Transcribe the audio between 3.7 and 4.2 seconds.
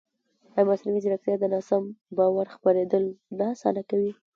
کوي؟